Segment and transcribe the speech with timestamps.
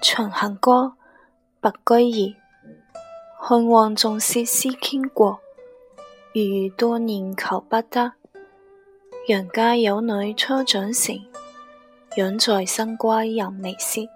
[0.00, 0.94] 长恨歌》，
[1.60, 2.36] 白居易。
[3.36, 5.40] 汉王重色思倾国，
[6.32, 8.12] 如遇多年求不得。
[9.26, 11.18] 杨家有女初长成，
[12.16, 14.08] 养在深闺人未识。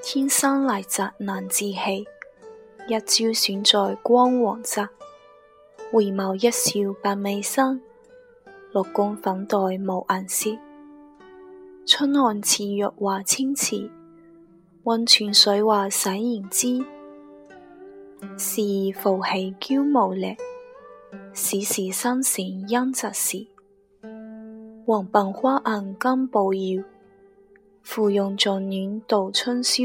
[0.00, 2.06] 天生丽质难自弃，
[2.86, 4.86] 一朝选在光王宅。
[5.92, 7.80] 回眸一笑百媚生，
[8.72, 10.50] 六宫粉黛无颜色。
[11.84, 13.90] 春寒赐浴华清池。
[14.88, 16.78] 温泉水滑洗然之，
[18.38, 20.34] 时而浮起娇无力；
[21.34, 23.46] 时是心善因及时，
[24.86, 26.82] 黄鬓花暗金步摇，
[27.82, 29.84] 芙蓉帐暖度春宵。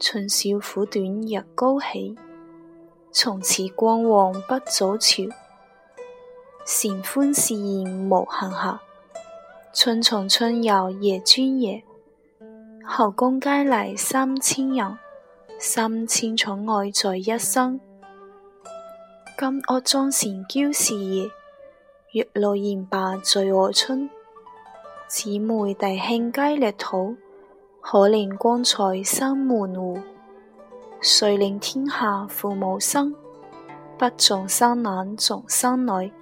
[0.00, 2.16] 春宵苦短日高起，
[3.12, 5.22] 从此光往不早朝。
[6.64, 8.80] 闲欢是宴无恨下，
[9.74, 11.85] 春从春游夜专夜。
[12.88, 14.96] 后宫佳丽三千人，
[15.58, 17.80] 三千宠爱在一身。
[19.36, 21.28] 金屋妆成娇侍夜，
[22.12, 24.08] 玉露宴罢醉豪春。
[25.08, 27.16] 姊妹弟兄皆列土，
[27.80, 29.98] 可怜光彩生门户。
[31.00, 33.12] 谁怜天下父母心？
[33.98, 36.12] 不重生男，重生女。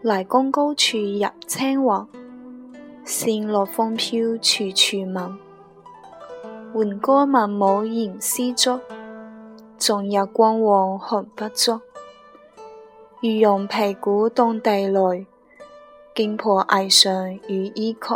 [0.00, 1.88] 离宫高处入青云，
[3.04, 5.49] 善乐风飘处处闻。
[6.72, 8.78] 换歌文武言诗竹，
[9.76, 11.80] 纵日光王寒不足。
[13.22, 15.26] 欲用皮鼓动地雷，
[16.14, 18.14] 惊破霓裳羽衣曲。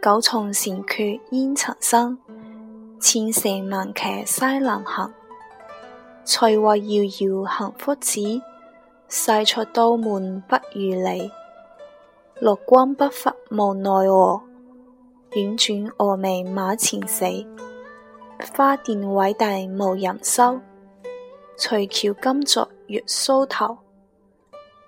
[0.00, 2.16] 九重城阙烟尘生，
[3.00, 5.12] 千乘万骑西南行。
[6.24, 8.40] 翠华遥遥行复止，
[9.08, 11.32] 西出都门不如你。
[12.38, 14.49] 六光不发无奈何。
[15.30, 17.24] 宛转峨眉马前死，
[18.56, 20.60] 花钿委地无人收。
[21.56, 23.78] 垂桥金作月梳头，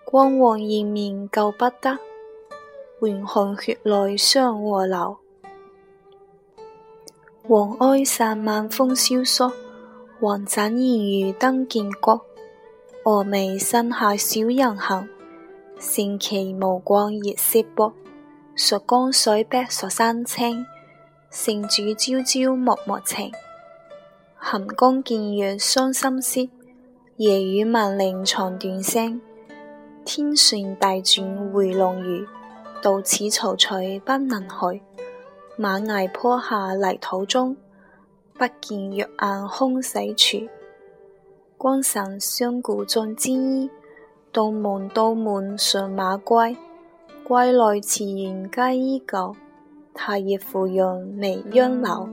[0.04, 1.96] 光成面面救不得。
[3.00, 5.16] 缓看血泪双和流，
[7.48, 9.52] 王埃散漫风萧索。
[10.20, 12.20] 王盏淹于灯见阁，
[13.04, 15.08] 峨眉山下小人行。
[15.78, 17.92] 前期无光月色薄。
[18.54, 20.66] 蜀江水碧，蜀山青。
[21.30, 23.32] 圣主朝朝暮暮情，
[24.36, 26.50] 行宫见月伤心事。
[27.16, 29.18] 夜雨闻铃肠断声。
[30.04, 32.26] 天旋地转回龙驭，
[32.82, 34.82] 到此踌躇不能去。
[35.56, 37.56] 马崖坡下泥土中，
[38.34, 40.36] 不见玉颜空死处。
[40.36, 40.48] 君
[41.82, 43.70] 臣相顾尽沾衣，
[44.30, 46.54] 度门度门尚马归。
[47.24, 49.36] 归来池苑皆依旧，
[49.94, 52.08] 太液芙蓉未央柳。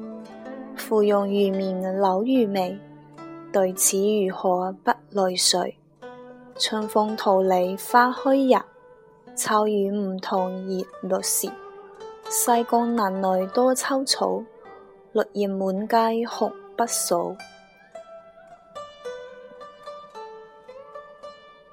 [0.75, 2.77] 芙蓉如面柳如眉，
[3.51, 5.75] 对此如何不泪垂？
[6.59, 8.61] 春风桃李花开日，
[9.35, 11.49] 秋雨梧桐叶落时。
[12.29, 14.43] 西宫南内多秋草，
[15.13, 15.95] 落叶满街
[16.29, 17.35] 红不扫。